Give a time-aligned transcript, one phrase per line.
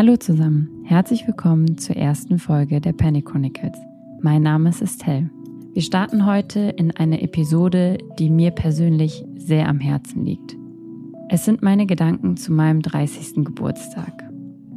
[0.00, 3.76] Hallo zusammen, herzlich willkommen zur ersten Folge der Panic Chronicles.
[4.22, 5.28] Mein Name ist Estelle.
[5.74, 10.56] Wir starten heute in eine Episode, die mir persönlich sehr am Herzen liegt.
[11.28, 13.44] Es sind meine Gedanken zu meinem 30.
[13.44, 14.24] Geburtstag.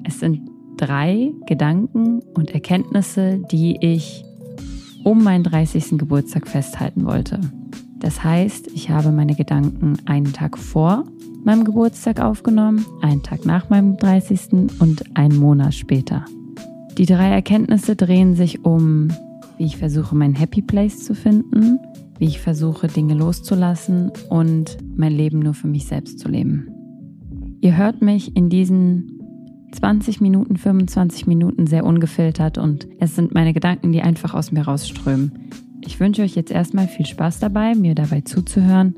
[0.03, 0.41] Es sind
[0.75, 4.25] drei Gedanken und Erkenntnisse, die ich
[5.05, 5.97] um meinen 30.
[5.97, 7.39] Geburtstag festhalten wollte.
[7.99, 11.05] Das heißt, ich habe meine Gedanken einen Tag vor
[11.45, 14.79] meinem Geburtstag aufgenommen, einen Tag nach meinem 30.
[14.79, 16.25] und einen Monat später.
[16.97, 19.09] Die drei Erkenntnisse drehen sich um,
[19.57, 21.79] wie ich versuche, mein Happy Place zu finden,
[22.19, 26.67] wie ich versuche, Dinge loszulassen und mein Leben nur für mich selbst zu leben.
[27.61, 29.19] Ihr hört mich in diesen
[29.71, 34.61] 20 Minuten, 25 Minuten sehr ungefiltert und es sind meine Gedanken, die einfach aus mir
[34.61, 35.31] rausströmen.
[35.81, 38.95] Ich wünsche euch jetzt erstmal viel Spaß dabei, mir dabei zuzuhören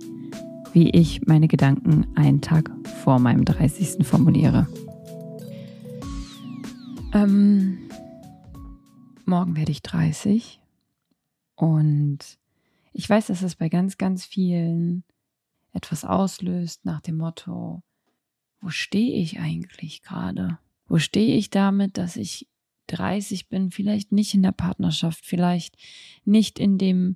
[0.75, 2.70] wie ich meine Gedanken einen Tag
[3.02, 4.05] vor meinem 30.
[4.05, 4.67] formuliere.
[7.13, 7.77] Ähm,
[9.23, 10.59] morgen werde ich 30
[11.55, 12.19] und
[12.91, 15.05] ich weiß, dass es bei ganz, ganz vielen
[15.72, 17.81] etwas auslöst nach dem Motto,
[18.59, 20.59] wo stehe ich eigentlich gerade?
[20.89, 22.50] Wo stehe ich damit, dass ich
[22.88, 25.78] 30 bin, vielleicht nicht in der Partnerschaft, vielleicht
[26.25, 27.16] nicht in dem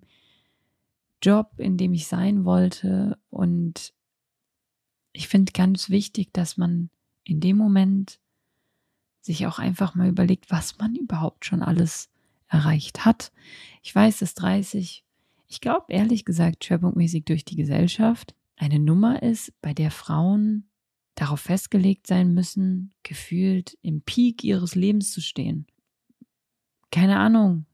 [1.22, 3.18] Job, in dem ich sein wollte.
[3.30, 3.94] Und
[5.12, 6.90] ich finde ganz wichtig, dass man
[7.24, 8.20] in dem Moment
[9.22, 12.10] sich auch einfach mal überlegt, was man überhaupt schon alles
[12.48, 13.32] erreicht hat.
[13.84, 15.06] Ich weiß, dass 30,
[15.48, 20.70] ich glaube ehrlich gesagt, schwerpunktmäßig durch die Gesellschaft eine Nummer ist, bei der Frauen
[21.16, 25.68] darauf festgelegt sein müssen, gefühlt im Peak ihres Lebens zu stehen.
[26.92, 27.66] Keine Ahnung,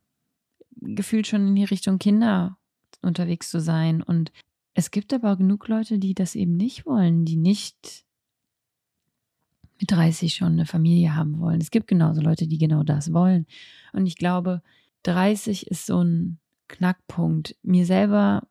[0.82, 2.58] gefühlt schon in die Richtung Kinder
[3.02, 4.02] unterwegs zu sein.
[4.02, 4.32] Und
[4.74, 8.06] es gibt aber auch genug Leute, die das eben nicht wollen, die nicht
[9.80, 11.62] mit 30 schon eine Familie haben wollen.
[11.62, 13.46] Es gibt genauso Leute, die genau das wollen.
[13.94, 14.62] Und ich glaube,
[15.04, 17.56] 30 ist so ein Knackpunkt.
[17.62, 18.48] Mir selber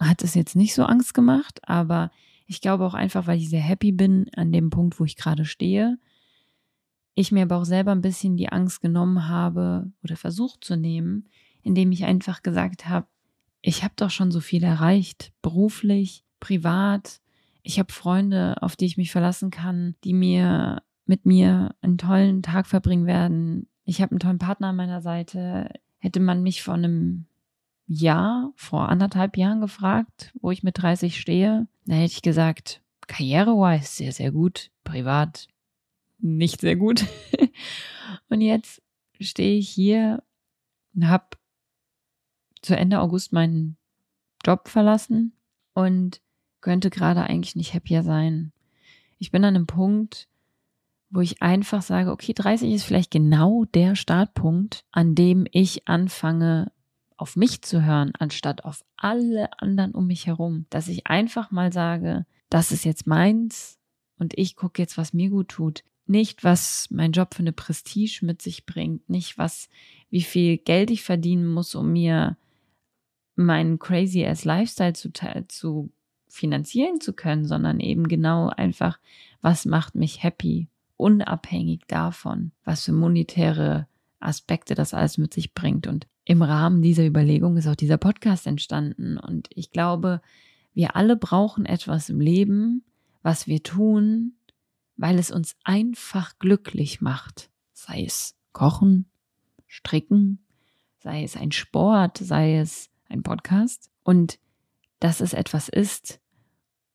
[0.00, 2.10] hat es jetzt nicht so Angst gemacht, aber
[2.46, 5.44] ich glaube auch einfach, weil ich sehr happy bin an dem Punkt, wo ich gerade
[5.44, 5.98] stehe.
[7.14, 11.28] Ich mir aber auch selber ein bisschen die Angst genommen habe oder versucht zu nehmen,
[11.62, 13.06] indem ich einfach gesagt habe,
[13.62, 17.20] ich habe doch schon so viel erreicht, beruflich, privat.
[17.62, 22.42] Ich habe Freunde, auf die ich mich verlassen kann, die mir mit mir einen tollen
[22.42, 23.68] Tag verbringen werden.
[23.84, 25.70] Ich habe einen tollen Partner an meiner Seite.
[25.98, 27.26] Hätte man mich vor einem
[27.86, 33.86] Jahr, vor anderthalb Jahren gefragt, wo ich mit 30 stehe, dann hätte ich gesagt, karrierewise
[33.86, 35.48] sehr, sehr gut, privat
[36.18, 37.04] nicht sehr gut.
[38.28, 38.82] und jetzt
[39.20, 40.22] stehe ich hier
[40.94, 41.26] und habe
[42.62, 43.76] zu Ende August meinen
[44.44, 45.32] Job verlassen
[45.74, 46.20] und
[46.60, 48.52] könnte gerade eigentlich nicht happier sein.
[49.18, 50.28] Ich bin an einem Punkt,
[51.10, 56.72] wo ich einfach sage, okay, 30 ist vielleicht genau der Startpunkt, an dem ich anfange,
[57.18, 60.66] auf mich zu hören, anstatt auf alle anderen um mich herum.
[60.70, 63.78] Dass ich einfach mal sage, das ist jetzt meins
[64.18, 65.84] und ich gucke jetzt, was mir gut tut.
[66.06, 69.68] Nicht, was mein Job für eine Prestige mit sich bringt, nicht was,
[70.10, 72.36] wie viel Geld ich verdienen muss, um mir
[73.42, 75.12] meinen crazy ass Lifestyle zu,
[75.48, 75.90] zu
[76.28, 78.98] finanzieren zu können, sondern eben genau einfach,
[79.40, 83.86] was macht mich happy, unabhängig davon, was für monetäre
[84.20, 85.86] Aspekte das alles mit sich bringt.
[85.86, 89.18] Und im Rahmen dieser Überlegung ist auch dieser Podcast entstanden.
[89.18, 90.22] Und ich glaube,
[90.74, 92.84] wir alle brauchen etwas im Leben,
[93.22, 94.34] was wir tun,
[94.96, 97.50] weil es uns einfach glücklich macht.
[97.72, 99.06] Sei es Kochen,
[99.66, 100.44] Stricken,
[100.98, 103.90] sei es ein Sport, sei es ein Podcast.
[104.02, 104.38] Und
[105.00, 106.20] dass es etwas ist,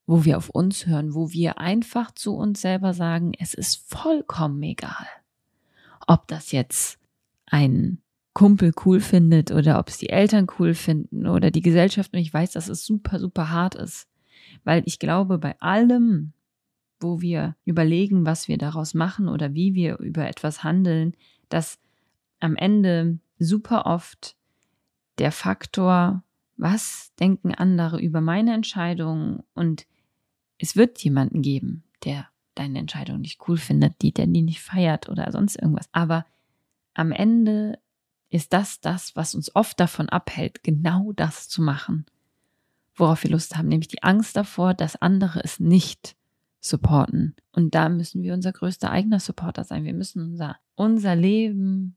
[0.05, 4.63] wo wir auf uns hören, wo wir einfach zu uns selber sagen, es ist vollkommen
[4.63, 5.07] egal,
[6.07, 6.97] ob das jetzt
[7.45, 8.01] ein
[8.33, 12.13] Kumpel cool findet oder ob es die Eltern cool finden oder die Gesellschaft.
[12.13, 14.07] Und ich weiß, dass es super, super hart ist,
[14.63, 16.31] weil ich glaube, bei allem,
[16.99, 21.13] wo wir überlegen, was wir daraus machen oder wie wir über etwas handeln,
[21.49, 21.79] dass
[22.39, 24.36] am Ende super oft
[25.17, 26.23] der Faktor,
[26.55, 29.85] was denken andere über meine Entscheidung und
[30.57, 35.09] es wird jemanden geben, der deine Entscheidung nicht cool findet, die der die nicht feiert
[35.09, 35.89] oder sonst irgendwas.
[35.91, 36.25] Aber
[36.93, 37.79] am Ende
[38.29, 42.05] ist das das, was uns oft davon abhält, genau das zu machen,
[42.95, 46.15] worauf wir Lust haben, nämlich die Angst davor, dass andere es nicht
[46.59, 47.35] supporten.
[47.51, 49.85] Und da müssen wir unser größter eigener Supporter sein.
[49.85, 51.96] Wir müssen unser, unser Leben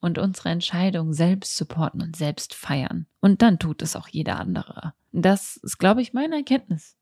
[0.00, 3.06] und unsere Entscheidung selbst supporten und selbst feiern.
[3.20, 4.94] Und dann tut es auch jeder andere.
[5.12, 6.96] Das ist, glaube ich, meine Erkenntnis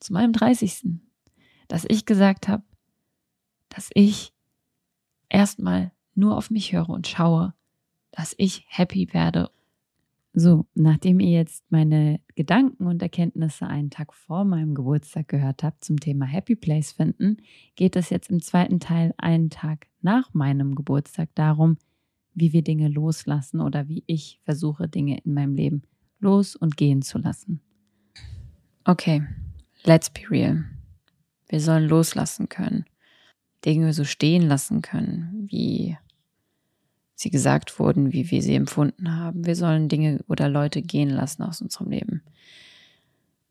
[0.00, 1.00] zu meinem 30.
[1.66, 2.62] Dass ich gesagt habe,
[3.68, 4.32] dass ich
[5.28, 7.54] erstmal nur auf mich höre und schaue,
[8.10, 9.50] dass ich happy werde.
[10.32, 15.84] So, nachdem ihr jetzt meine Gedanken und Erkenntnisse einen Tag vor meinem Geburtstag gehört habt
[15.84, 17.38] zum Thema Happy Place finden,
[17.74, 21.76] geht es jetzt im zweiten Teil einen Tag nach meinem Geburtstag darum,
[22.40, 25.82] wie wir Dinge loslassen oder wie ich versuche, Dinge in meinem Leben
[26.20, 27.60] los und gehen zu lassen.
[28.84, 29.22] Okay,
[29.84, 30.64] let's be real.
[31.48, 32.84] Wir sollen loslassen können.
[33.64, 35.96] Dinge so stehen lassen können, wie
[37.14, 39.44] sie gesagt wurden, wie wir sie empfunden haben.
[39.44, 42.22] Wir sollen Dinge oder Leute gehen lassen aus unserem Leben.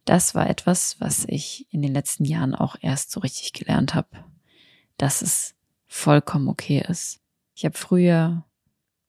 [0.06, 4.08] Das war etwas, was ich in den letzten Jahren auch erst so richtig gelernt habe,
[4.98, 5.54] dass es
[5.86, 7.20] vollkommen okay ist.
[7.56, 8.46] Ich habe früher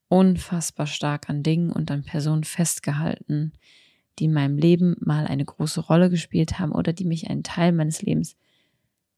[0.08, 3.52] unfassbar stark an Dingen und an Personen festgehalten,
[4.19, 7.72] die in meinem Leben mal eine große Rolle gespielt haben oder die mich einen Teil
[7.72, 8.37] meines Lebens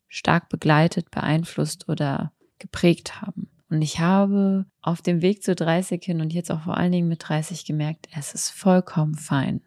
[0.08, 3.48] stark begleitet, beeinflusst oder geprägt haben.
[3.70, 7.08] Und ich habe auf dem Weg zu 30 hin und jetzt auch vor allen Dingen
[7.08, 9.62] mit 30 gemerkt, es ist vollkommen fein,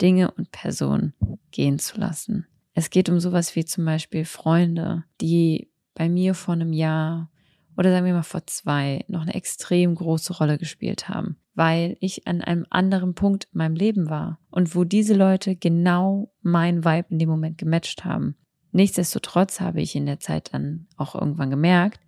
[0.00, 1.12] Dinge und Personen
[1.50, 2.46] gehen zu lassen.
[2.72, 7.30] Es geht um sowas wie zum Beispiel Freunde, die bei mir vor einem Jahr
[7.78, 12.26] oder sagen wir mal vor zwei noch eine extrem große Rolle gespielt haben, weil ich
[12.26, 17.06] an einem anderen Punkt in meinem Leben war und wo diese Leute genau mein Vibe
[17.10, 18.34] in dem Moment gematcht haben.
[18.72, 22.00] Nichtsdestotrotz habe ich in der Zeit dann auch irgendwann gemerkt,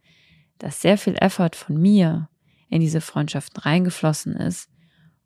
[0.58, 2.28] dass sehr viel Effort von mir
[2.68, 4.68] in diese Freundschaften reingeflossen ist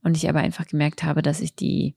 [0.03, 1.97] und ich aber einfach gemerkt habe, dass ich die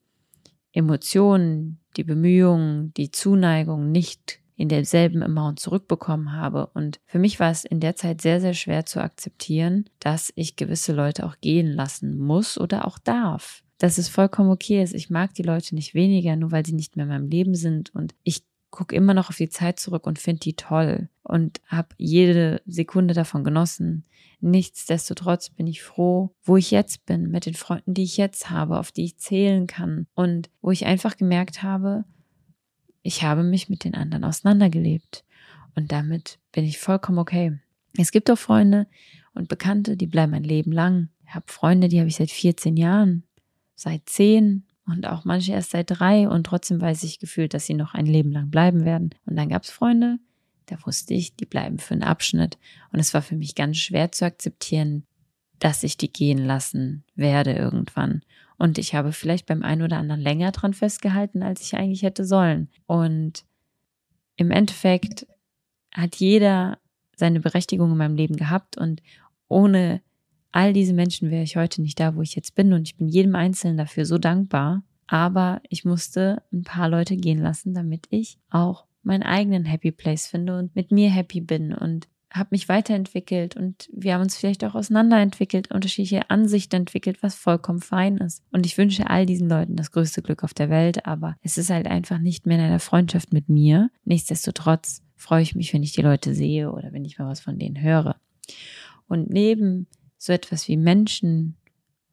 [0.72, 6.68] Emotionen, die Bemühungen, die Zuneigung nicht in derselben Amount zurückbekommen habe.
[6.74, 10.56] Und für mich war es in der Zeit sehr, sehr schwer zu akzeptieren, dass ich
[10.56, 13.64] gewisse Leute auch gehen lassen muss oder auch darf.
[13.78, 14.96] Dass es vollkommen okay ist.
[14.96, 17.94] Ich mag die Leute nicht weniger, nur weil sie nicht mehr in meinem Leben sind.
[17.94, 21.90] Und ich gucke immer noch auf die Zeit zurück und finde die toll und habe
[21.98, 24.06] jede Sekunde davon genossen.
[24.40, 28.80] Nichtsdestotrotz bin ich froh, wo ich jetzt bin, mit den Freunden, die ich jetzt habe,
[28.80, 32.06] auf die ich zählen kann und wo ich einfach gemerkt habe,
[33.08, 35.24] ich habe mich mit den anderen auseinandergelebt.
[35.76, 37.58] Und damit bin ich vollkommen okay.
[37.98, 38.86] Es gibt auch Freunde
[39.34, 41.08] und Bekannte, die bleiben ein Leben lang.
[41.26, 43.24] Ich habe Freunde, die habe ich seit 14 Jahren,
[43.76, 47.76] seit 10 und auch manche erst seit drei und trotzdem weiß ich gefühlt, dass sie
[47.76, 49.12] noch ein Leben lang bleiben werden.
[49.26, 50.20] Und dann gab es Freunde,
[50.66, 52.58] da wusste ich, die bleiben für einen Abschnitt.
[52.92, 55.06] Und es war für mich ganz schwer zu akzeptieren,
[55.60, 58.22] dass ich die gehen lassen werde irgendwann.
[58.58, 62.26] Und ich habe vielleicht beim einen oder anderen länger dran festgehalten, als ich eigentlich hätte
[62.26, 62.70] sollen.
[62.86, 63.46] Und
[64.36, 65.28] im Endeffekt
[65.94, 66.80] hat jeder
[67.16, 69.02] seine Berechtigung in meinem Leben gehabt und
[69.48, 70.02] ohne
[70.52, 73.08] all diese Menschen wäre ich heute nicht da, wo ich jetzt bin und ich bin
[73.08, 74.84] jedem Einzelnen dafür so dankbar.
[75.08, 80.28] Aber ich musste ein paar Leute gehen lassen, damit ich auch meinen eigenen Happy Place
[80.28, 82.08] finde und mit mir happy bin und
[82.38, 87.82] habe mich weiterentwickelt und wir haben uns vielleicht auch auseinanderentwickelt, unterschiedliche Ansichten entwickelt, was vollkommen
[87.82, 88.44] fein ist.
[88.52, 91.70] Und ich wünsche all diesen Leuten das größte Glück auf der Welt, aber es ist
[91.70, 93.90] halt einfach nicht mehr in einer Freundschaft mit mir.
[94.06, 97.58] Nichtsdestotrotz freue ich mich, wenn ich die Leute sehe oder wenn ich mal was von
[97.58, 98.16] denen höre.
[99.08, 99.88] Und neben
[100.18, 101.58] so etwas wie Menschen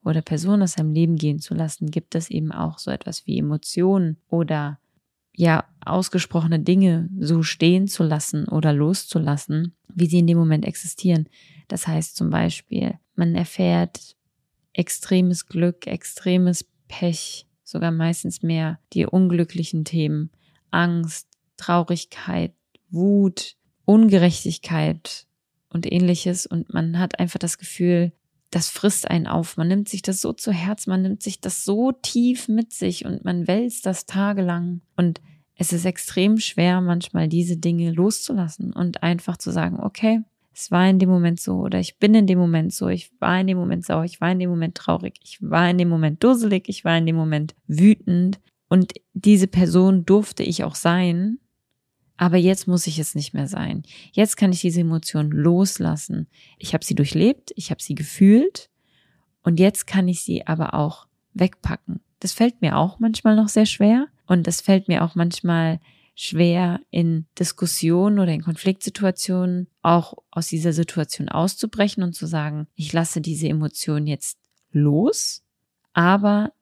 [0.03, 3.39] oder Personen aus seinem Leben gehen zu lassen, gibt es eben auch so etwas wie
[3.39, 4.79] Emotionen oder
[5.35, 11.27] ja ausgesprochene Dinge so stehen zu lassen oder loszulassen, wie sie in dem Moment existieren.
[11.67, 14.15] Das heißt zum Beispiel, man erfährt
[14.73, 20.31] extremes Glück, extremes Pech, sogar meistens mehr die unglücklichen Themen,
[20.71, 22.53] Angst, Traurigkeit,
[22.89, 23.55] Wut,
[23.85, 25.27] Ungerechtigkeit
[25.69, 28.11] und ähnliches und man hat einfach das Gefühl,
[28.51, 29.57] das frisst einen auf.
[29.57, 33.05] Man nimmt sich das so zu Herz, man nimmt sich das so tief mit sich
[33.05, 34.81] und man wälzt das tagelang.
[34.95, 35.21] Und
[35.55, 40.21] es ist extrem schwer, manchmal diese Dinge loszulassen und einfach zu sagen, okay,
[40.53, 43.39] es war in dem Moment so oder ich bin in dem Moment so, ich war
[43.39, 46.23] in dem Moment sauer, ich war in dem Moment traurig, ich war in dem Moment
[46.23, 51.39] dusselig, ich war in dem Moment wütend und diese Person durfte ich auch sein
[52.17, 53.83] aber jetzt muss ich es nicht mehr sein.
[54.11, 56.27] Jetzt kann ich diese Emotion loslassen.
[56.57, 58.69] Ich habe sie durchlebt, ich habe sie gefühlt
[59.43, 61.99] und jetzt kann ich sie aber auch wegpacken.
[62.19, 65.79] Das fällt mir auch manchmal noch sehr schwer und das fällt mir auch manchmal
[66.15, 72.93] schwer in Diskussionen oder in Konfliktsituationen auch aus dieser Situation auszubrechen und zu sagen, ich
[72.93, 74.37] lasse diese Emotion jetzt
[74.71, 75.43] los,
[75.91, 76.53] aber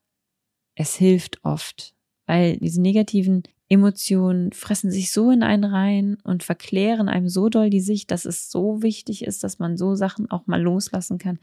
[0.75, 1.93] es hilft oft,
[2.25, 7.70] weil diese negativen Emotionen fressen sich so in einen rein und verklären einem so doll
[7.70, 11.39] die Sicht, dass es so wichtig ist, dass man so Sachen auch mal loslassen kann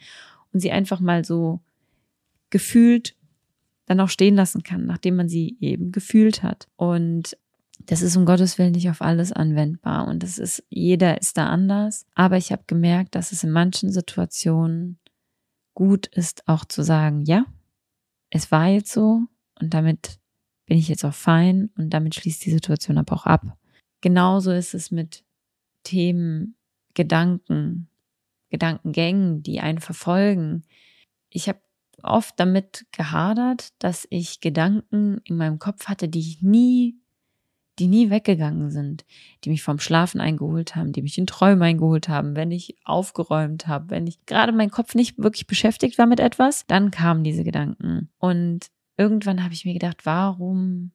[0.53, 1.61] und sie einfach mal so
[2.51, 3.17] gefühlt
[3.87, 6.69] dann auch stehen lassen kann, nachdem man sie eben gefühlt hat.
[6.77, 7.37] Und
[7.87, 11.49] Das ist um Gottes Willen nicht auf alles anwendbar und das ist, jeder ist da
[11.49, 12.07] anders.
[12.15, 14.99] Aber ich habe gemerkt, dass es in manchen Situationen
[15.75, 17.47] gut ist, auch zu sagen, ja,
[18.31, 19.23] es war jetzt so
[19.61, 20.20] und damit
[20.71, 23.59] bin ich jetzt auch fein und damit schließt die Situation aber auch ab.
[24.03, 25.25] Genauso ist es mit
[25.83, 26.55] Themen,
[26.95, 27.89] Gedanken,
[28.51, 30.63] Gedankengängen, die einen verfolgen.
[31.29, 31.59] Ich habe
[32.05, 36.95] oft damit gehadert, dass ich Gedanken in meinem Kopf hatte, die ich nie,
[37.81, 39.05] die nie weggegangen sind,
[39.43, 43.67] die mich vom Schlafen eingeholt haben, die mich in Träumen eingeholt haben, wenn ich aufgeräumt
[43.67, 47.43] habe, wenn ich gerade mein Kopf nicht wirklich beschäftigt war mit etwas, dann kamen diese
[47.43, 48.09] Gedanken.
[48.19, 50.93] Und irgendwann habe ich mir gedacht, warum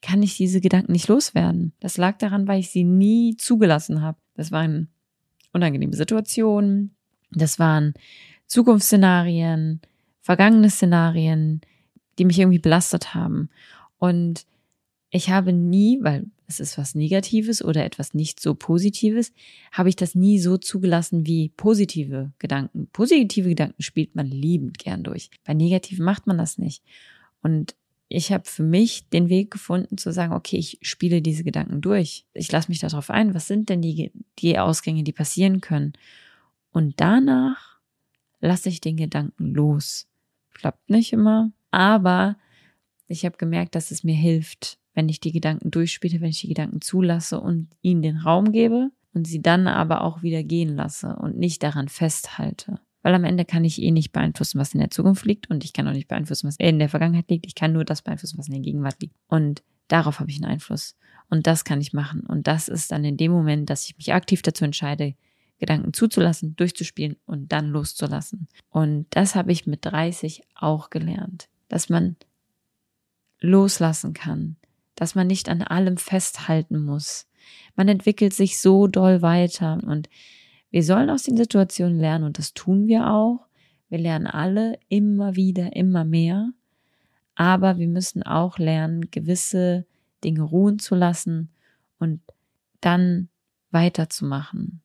[0.00, 1.74] kann ich diese Gedanken nicht loswerden?
[1.80, 4.18] Das lag daran, weil ich sie nie zugelassen habe.
[4.34, 4.88] Das waren
[5.52, 6.96] unangenehme Situationen,
[7.30, 7.92] das waren
[8.46, 9.82] Zukunftsszenarien,
[10.22, 11.60] vergangene Szenarien,
[12.18, 13.50] die mich irgendwie belastet haben.
[13.98, 14.46] Und
[15.10, 19.32] ich habe nie, weil es ist was Negatives oder etwas nicht so Positives,
[19.72, 22.88] habe ich das nie so zugelassen wie positive Gedanken.
[22.92, 25.30] Positive Gedanken spielt man liebend gern durch.
[25.44, 26.82] Bei negativen macht man das nicht.
[27.42, 27.74] Und
[28.08, 32.26] ich habe für mich den Weg gefunden zu sagen, okay, ich spiele diese Gedanken durch.
[32.34, 35.94] Ich lasse mich darauf ein, was sind denn die, die Ausgänge, die passieren können.
[36.72, 37.78] Und danach
[38.40, 40.08] lasse ich den Gedanken los.
[40.52, 42.36] Klappt nicht immer, aber
[43.08, 46.48] ich habe gemerkt, dass es mir hilft, wenn ich die Gedanken durchspiele, wenn ich die
[46.48, 51.16] Gedanken zulasse und ihnen den Raum gebe und sie dann aber auch wieder gehen lasse
[51.16, 52.78] und nicht daran festhalte.
[53.02, 55.72] Weil am Ende kann ich eh nicht beeinflussen, was in der Zukunft liegt und ich
[55.72, 57.46] kann auch nicht beeinflussen, was in der Vergangenheit liegt.
[57.46, 59.16] Ich kann nur das beeinflussen, was in der Gegenwart liegt.
[59.26, 60.96] Und darauf habe ich einen Einfluss.
[61.28, 62.20] Und das kann ich machen.
[62.20, 65.14] Und das ist dann in dem Moment, dass ich mich aktiv dazu entscheide,
[65.58, 68.48] Gedanken zuzulassen, durchzuspielen und dann loszulassen.
[68.68, 72.16] Und das habe ich mit 30 auch gelernt, dass man
[73.40, 74.56] loslassen kann,
[74.94, 77.28] dass man nicht an allem festhalten muss.
[77.76, 80.08] Man entwickelt sich so doll weiter und
[80.72, 83.46] wir sollen aus den Situationen lernen und das tun wir auch.
[83.90, 86.50] Wir lernen alle immer wieder, immer mehr.
[87.34, 89.86] Aber wir müssen auch lernen, gewisse
[90.24, 91.50] Dinge ruhen zu lassen
[91.98, 92.20] und
[92.80, 93.28] dann
[93.70, 94.80] weiterzumachen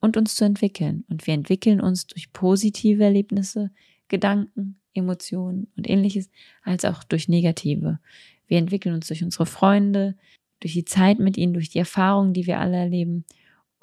[0.00, 1.04] und uns zu entwickeln.
[1.08, 3.70] Und wir entwickeln uns durch positive Erlebnisse,
[4.08, 6.30] Gedanken, Emotionen und ähnliches,
[6.62, 8.00] als auch durch negative.
[8.46, 10.14] Wir entwickeln uns durch unsere Freunde,
[10.60, 13.24] durch die Zeit mit ihnen, durch die Erfahrungen, die wir alle erleben.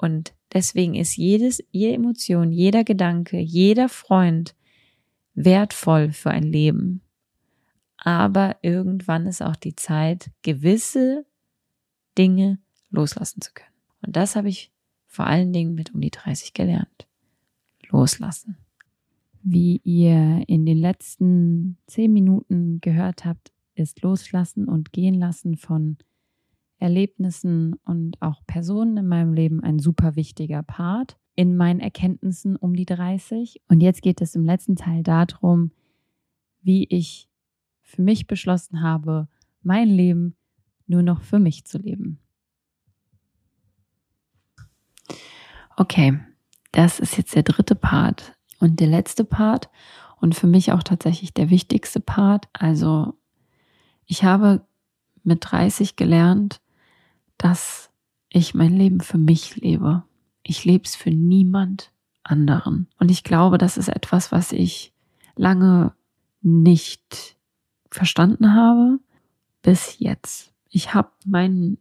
[0.04, 4.54] Und deswegen ist jedes, jede Emotion, jeder Gedanke, jeder Freund
[5.32, 7.00] wertvoll für ein Leben.
[7.96, 11.24] Aber irgendwann ist auch die Zeit, gewisse
[12.18, 12.58] Dinge
[12.90, 13.74] loslassen zu können.
[14.04, 14.70] Und das habe ich
[15.06, 17.06] vor allen Dingen mit um die 30 gelernt.
[17.88, 18.58] Loslassen.
[19.42, 25.96] Wie ihr in den letzten zehn Minuten gehört habt, ist Loslassen und Gehen lassen von
[26.78, 32.74] Erlebnissen und auch Personen in meinem Leben ein super wichtiger Part in meinen Erkenntnissen um
[32.74, 33.60] die 30.
[33.68, 35.72] Und jetzt geht es im letzten Teil darum,
[36.62, 37.28] wie ich
[37.82, 39.28] für mich beschlossen habe,
[39.62, 40.36] mein Leben
[40.86, 42.18] nur noch für mich zu leben.
[45.76, 46.18] Okay,
[46.72, 49.70] das ist jetzt der dritte Part und der letzte Part
[50.20, 52.48] und für mich auch tatsächlich der wichtigste Part.
[52.52, 53.14] Also
[54.06, 54.66] ich habe
[55.24, 56.60] mit 30 gelernt,
[57.38, 57.90] dass
[58.28, 60.04] ich mein Leben für mich lebe.
[60.42, 62.88] Ich lebe es für niemand anderen.
[62.98, 64.92] Und ich glaube, das ist etwas, was ich
[65.36, 65.92] lange
[66.42, 67.36] nicht
[67.90, 68.98] verstanden habe
[69.62, 70.52] bis jetzt.
[70.68, 71.78] Ich habe meinen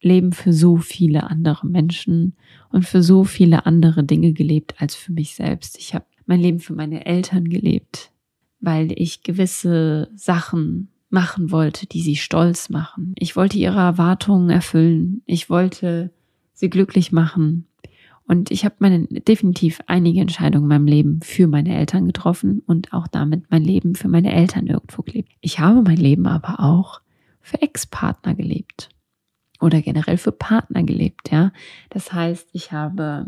[0.00, 2.36] Leben für so viele andere Menschen
[2.70, 5.76] und für so viele andere Dinge gelebt als für mich selbst.
[5.78, 8.12] Ich habe mein Leben für meine Eltern gelebt,
[8.60, 13.14] weil ich gewisse Sachen machen wollte, die sie stolz machen.
[13.18, 15.22] Ich wollte ihre Erwartungen erfüllen.
[15.26, 16.10] Ich wollte
[16.54, 17.66] sie glücklich machen.
[18.26, 22.92] Und ich habe meine definitiv einige Entscheidungen in meinem Leben für meine Eltern getroffen und
[22.92, 25.32] auch damit mein Leben für meine Eltern irgendwo gelebt.
[25.40, 27.00] Ich habe mein Leben aber auch
[27.40, 28.90] für Ex-Partner gelebt
[29.60, 31.52] oder generell für Partner gelebt, ja.
[31.88, 33.26] Das heißt, ich habe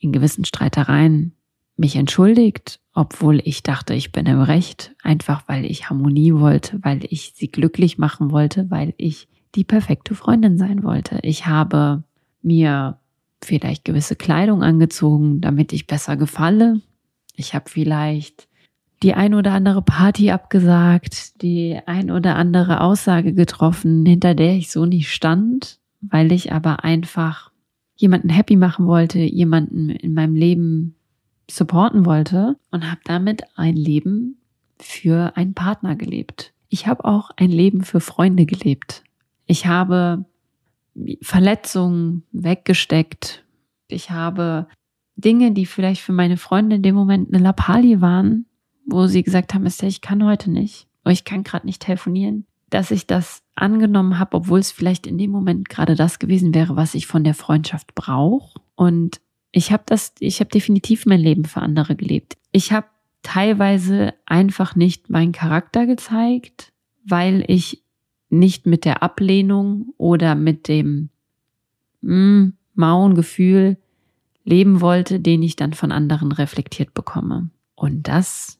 [0.00, 1.36] in gewissen Streitereien
[1.82, 7.00] mich entschuldigt, obwohl ich dachte, ich bin im Recht, einfach weil ich Harmonie wollte, weil
[7.08, 11.18] ich sie glücklich machen wollte, weil ich die perfekte Freundin sein wollte.
[11.22, 12.04] Ich habe
[12.40, 12.98] mir
[13.42, 16.80] vielleicht gewisse Kleidung angezogen, damit ich besser gefalle.
[17.34, 18.48] Ich habe vielleicht
[19.02, 24.70] die ein oder andere Party abgesagt, die ein oder andere Aussage getroffen, hinter der ich
[24.70, 27.50] so nicht stand, weil ich aber einfach
[27.96, 30.94] jemanden happy machen wollte, jemanden in meinem Leben
[31.50, 34.38] supporten wollte und habe damit ein Leben
[34.78, 36.52] für einen Partner gelebt.
[36.68, 39.04] Ich habe auch ein Leben für Freunde gelebt.
[39.46, 40.24] Ich habe
[41.20, 43.44] Verletzungen weggesteckt.
[43.88, 44.66] Ich habe
[45.16, 48.46] Dinge, die vielleicht für meine Freunde in dem Moment eine Lappalie waren,
[48.86, 52.90] wo sie gesagt haben, ich kann heute nicht, oder ich kann gerade nicht telefonieren, dass
[52.90, 56.94] ich das angenommen habe, obwohl es vielleicht in dem Moment gerade das gewesen wäre, was
[56.94, 58.60] ich von der Freundschaft brauche.
[58.74, 59.20] Und
[59.52, 62.36] ich habe das, ich habe definitiv mein Leben für andere gelebt.
[62.50, 62.86] Ich habe
[63.22, 66.72] teilweise einfach nicht meinen Charakter gezeigt,
[67.04, 67.82] weil ich
[68.30, 71.10] nicht mit der Ablehnung oder mit dem
[72.00, 73.76] mm, mauen Gefühl
[74.44, 77.50] leben wollte, den ich dann von anderen reflektiert bekomme.
[77.74, 78.58] Und das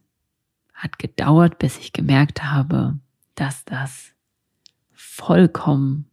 [0.74, 2.98] hat gedauert, bis ich gemerkt habe,
[3.34, 4.12] dass das
[4.92, 6.06] vollkommen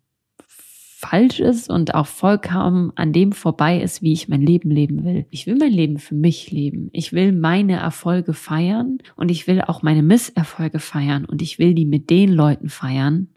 [1.00, 5.26] falsch ist und auch vollkommen an dem vorbei ist, wie ich mein Leben leben will.
[5.30, 6.90] Ich will mein Leben für mich leben.
[6.92, 11.74] Ich will meine Erfolge feiern und ich will auch meine Misserfolge feiern und ich will
[11.74, 13.30] die mit den Leuten feiern,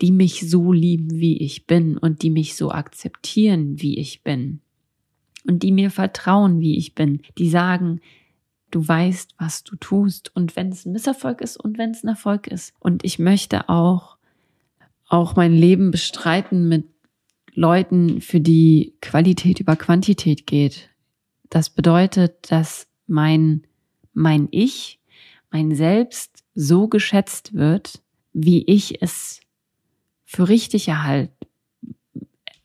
[0.00, 4.58] die mich so lieben, wie ich bin und die mich so akzeptieren, wie ich bin
[5.46, 8.00] und die mir vertrauen, wie ich bin, die sagen,
[8.72, 12.08] du weißt, was du tust und wenn es ein Misserfolg ist und wenn es ein
[12.08, 12.74] Erfolg ist.
[12.80, 14.16] Und ich möchte auch
[15.06, 16.93] auch mein Leben bestreiten mit
[17.54, 20.90] Leuten, für die Qualität über Quantität geht.
[21.50, 23.66] Das bedeutet, dass mein,
[24.12, 25.00] mein Ich,
[25.50, 29.40] mein Selbst so geschätzt wird, wie ich es
[30.24, 31.30] für richtig erhalt,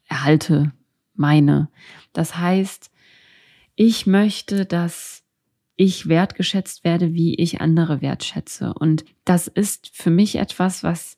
[0.05, 0.73] erhalte,
[1.13, 1.69] meine.
[2.13, 2.91] Das heißt,
[3.75, 5.23] ich möchte, dass
[5.75, 8.73] ich wertgeschätzt werde, wie ich andere wertschätze.
[8.73, 11.17] Und das ist für mich etwas, was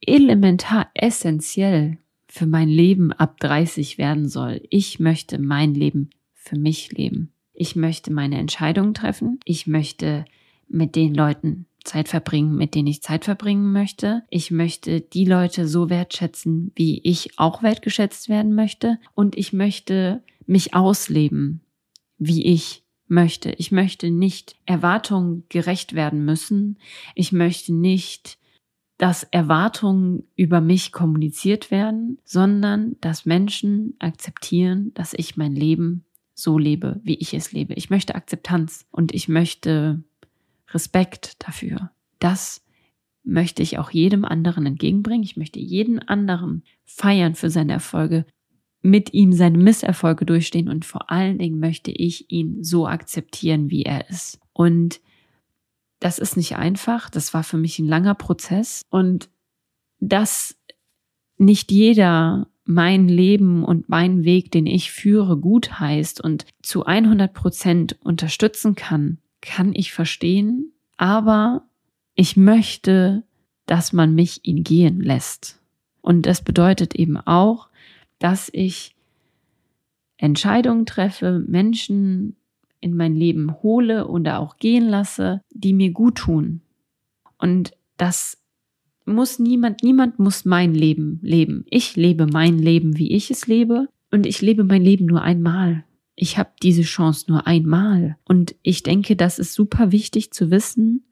[0.00, 1.98] elementar essentiell
[2.34, 4.60] für mein Leben ab 30 werden soll.
[4.68, 7.32] Ich möchte mein Leben für mich leben.
[7.52, 9.38] Ich möchte meine Entscheidungen treffen.
[9.44, 10.24] Ich möchte
[10.66, 14.24] mit den Leuten Zeit verbringen, mit denen ich Zeit verbringen möchte.
[14.30, 18.98] Ich möchte die Leute so wertschätzen, wie ich auch wertgeschätzt werden möchte.
[19.14, 21.60] Und ich möchte mich ausleben,
[22.18, 23.52] wie ich möchte.
[23.58, 26.80] Ich möchte nicht Erwartungen gerecht werden müssen.
[27.14, 28.38] Ich möchte nicht
[28.98, 36.04] dass Erwartungen über mich kommuniziert werden, sondern dass Menschen akzeptieren, dass ich mein Leben
[36.34, 37.74] so lebe, wie ich es lebe.
[37.74, 40.02] Ich möchte Akzeptanz und ich möchte
[40.70, 41.90] Respekt dafür.
[42.18, 42.64] Das
[43.24, 45.24] möchte ich auch jedem anderen entgegenbringen.
[45.24, 48.26] Ich möchte jeden anderen feiern für seine Erfolge,
[48.82, 53.82] mit ihm seine Misserfolge durchstehen und vor allen Dingen möchte ich ihn so akzeptieren, wie
[53.82, 54.40] er ist.
[54.52, 55.00] Und
[56.04, 57.08] das ist nicht einfach.
[57.08, 58.82] Das war für mich ein langer Prozess.
[58.90, 59.30] Und
[60.00, 60.54] dass
[61.38, 67.32] nicht jeder mein Leben und mein Weg, den ich führe, gut heißt und zu 100
[67.32, 70.74] Prozent unterstützen kann, kann ich verstehen.
[70.98, 71.62] Aber
[72.14, 73.22] ich möchte,
[73.64, 75.58] dass man mich ihn gehen lässt.
[76.02, 77.70] Und das bedeutet eben auch,
[78.18, 78.94] dass ich
[80.18, 82.36] Entscheidungen treffe, Menschen
[82.84, 86.60] in mein Leben hole oder auch gehen lasse, die mir gut tun.
[87.38, 88.36] Und das
[89.06, 91.64] muss niemand, niemand muss mein Leben leben.
[91.70, 93.88] Ich lebe mein Leben, wie ich es lebe.
[94.10, 95.84] Und ich lebe mein Leben nur einmal.
[96.14, 98.18] Ich habe diese Chance nur einmal.
[98.24, 101.04] Und ich denke, das ist super wichtig zu wissen,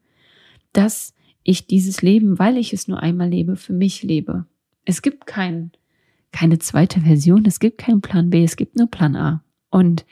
[0.73, 4.45] dass ich dieses Leben, weil ich es nur einmal lebe, für mich lebe.
[4.85, 5.71] Es gibt kein,
[6.31, 9.43] keine zweite Version, es gibt keinen Plan B, es gibt nur Plan A.
[9.71, 10.05] Und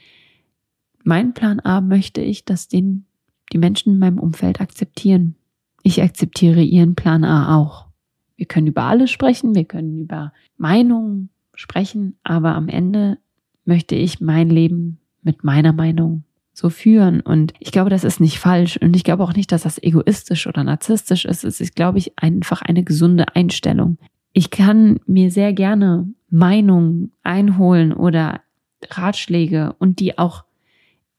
[1.03, 3.05] mein Plan A möchte ich, dass den
[3.53, 5.35] die Menschen in meinem Umfeld akzeptieren.
[5.83, 7.87] Ich akzeptiere ihren Plan A auch.
[8.35, 13.17] Wir können über alles sprechen, wir können über Meinungen sprechen, aber am Ende
[13.65, 17.21] möchte ich mein Leben mit meiner Meinung so führen.
[17.21, 18.77] Und ich glaube, das ist nicht falsch.
[18.77, 21.43] Und ich glaube auch nicht, dass das egoistisch oder narzisstisch ist.
[21.43, 23.97] Es ist, glaube ich, einfach eine gesunde Einstellung.
[24.33, 28.41] Ich kann mir sehr gerne Meinungen einholen oder
[28.89, 30.45] Ratschläge und die auch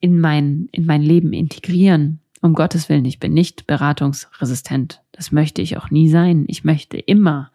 [0.02, 2.20] in mein, in mein Leben integrieren.
[2.42, 5.00] Um Gottes Willen, ich bin nicht beratungsresistent.
[5.12, 6.44] Das möchte ich auch nie sein.
[6.48, 7.52] Ich möchte immer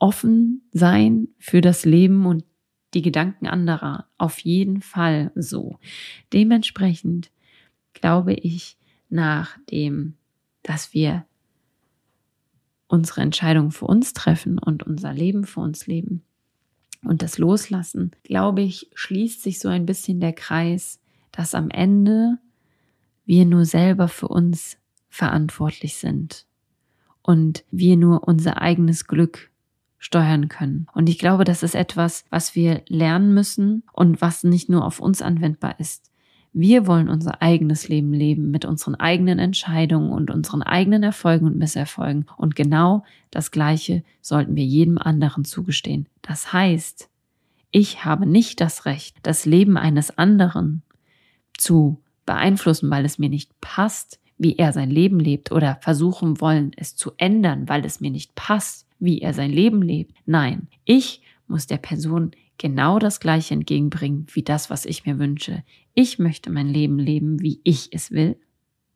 [0.00, 2.44] offen sein für das Leben und
[2.94, 4.06] die Gedanken anderer.
[4.18, 5.78] Auf jeden Fall so.
[6.32, 7.30] Dementsprechend
[7.94, 8.76] glaube ich,
[9.08, 10.14] nachdem,
[10.64, 11.26] dass wir
[12.88, 16.22] unsere Entscheidungen für uns treffen und unser Leben für uns leben
[17.04, 20.98] und das loslassen, glaube ich, schließt sich so ein bisschen der Kreis
[21.38, 22.38] dass am Ende
[23.24, 24.76] wir nur selber für uns
[25.08, 26.46] verantwortlich sind
[27.22, 29.48] und wir nur unser eigenes Glück
[29.98, 30.88] steuern können.
[30.94, 34.98] Und ich glaube, das ist etwas, was wir lernen müssen und was nicht nur auf
[34.98, 36.10] uns anwendbar ist.
[36.52, 41.56] Wir wollen unser eigenes Leben leben mit unseren eigenen Entscheidungen und unseren eigenen Erfolgen und
[41.56, 42.26] Misserfolgen.
[42.36, 46.08] Und genau das Gleiche sollten wir jedem anderen zugestehen.
[46.20, 47.08] Das heißt,
[47.70, 50.82] ich habe nicht das Recht, das Leben eines anderen
[51.58, 56.72] zu beeinflussen, weil es mir nicht passt, wie er sein Leben lebt oder versuchen wollen,
[56.76, 60.14] es zu ändern, weil es mir nicht passt, wie er sein Leben lebt.
[60.26, 65.62] Nein, ich muss der Person genau das Gleiche entgegenbringen wie das, was ich mir wünsche.
[65.94, 68.36] Ich möchte mein Leben leben, wie ich es will.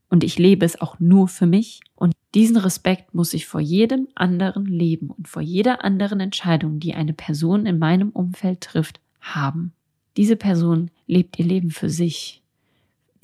[0.08, 1.80] Und ich lebe es auch nur für mich.
[1.94, 6.94] Und diesen Respekt muss ich vor jedem anderen Leben und vor jeder anderen Entscheidung, die
[6.94, 9.72] eine Person in meinem Umfeld trifft, haben.
[10.16, 12.41] Diese Person lebt ihr Leben für sich,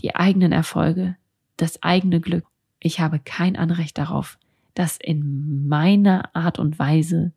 [0.01, 1.17] die eigenen Erfolge,
[1.57, 2.45] das eigene Glück.
[2.81, 4.39] Ich habe kein Anrecht darauf,
[4.75, 7.33] das in meiner Art und Weise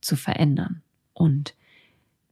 [0.00, 0.82] zu verändern.
[1.14, 1.54] Und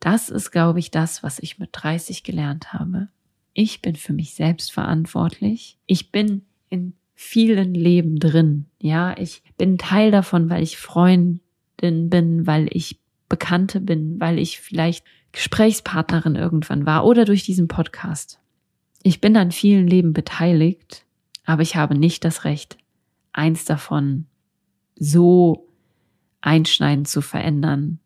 [0.01, 3.09] das ist, glaube ich, das, was ich mit 30 gelernt habe.
[3.55, 5.79] Ich bin für mich selbst verantwortlich.
[5.87, 8.67] Ich bin in vielen Leben drin.
[8.81, 11.41] Ja, ich bin Teil davon, weil ich Freundin
[11.79, 18.42] bin, weil ich Bekannte bin, weil ich vielleicht Gesprächspartnerin irgendwann war oder durch diesen Podcast.
[19.03, 21.05] Ich bin an vielen Leben beteiligt,
[21.45, 22.79] aber ich habe nicht das Recht,
[23.33, 24.27] eins davon
[24.95, 25.67] so
[26.41, 27.99] einschneidend zu verändern,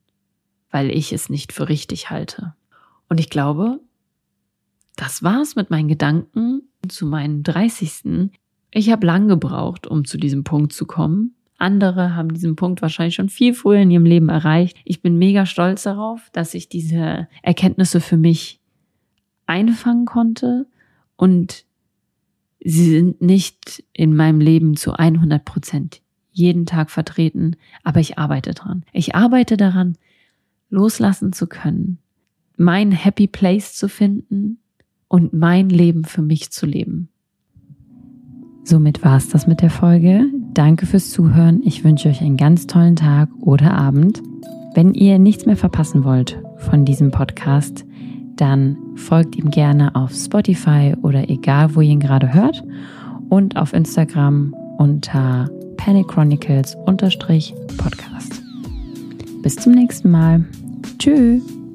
[0.70, 2.54] weil ich es nicht für richtig halte.
[3.08, 3.80] Und ich glaube,
[4.96, 8.30] das war's mit meinen Gedanken zu meinen 30.
[8.70, 11.34] Ich habe lang gebraucht, um zu diesem Punkt zu kommen.
[11.58, 14.78] Andere haben diesen Punkt wahrscheinlich schon viel früher in ihrem Leben erreicht.
[14.84, 18.60] Ich bin mega stolz darauf, dass ich diese Erkenntnisse für mich
[19.46, 20.66] einfangen konnte
[21.16, 21.64] und
[22.60, 28.52] sie sind nicht in meinem Leben zu 100 Prozent jeden Tag vertreten, aber ich arbeite
[28.52, 28.84] dran.
[28.92, 29.96] Ich arbeite daran,
[30.68, 31.98] loslassen zu können,
[32.56, 34.58] mein Happy Place zu finden
[35.08, 37.08] und mein Leben für mich zu leben.
[38.64, 40.26] Somit war es das mit der Folge.
[40.52, 41.62] Danke fürs Zuhören.
[41.62, 44.22] Ich wünsche euch einen ganz tollen Tag oder Abend.
[44.74, 47.86] Wenn ihr nichts mehr verpassen wollt von diesem Podcast,
[48.36, 52.62] dann folgt ihm gerne auf Spotify oder egal, wo ihr ihn gerade hört
[53.28, 56.76] und auf Instagram unter Panic Chronicles
[57.76, 58.42] Podcast.
[59.42, 60.44] Bis zum nächsten Mal.
[60.98, 61.65] Tschüss.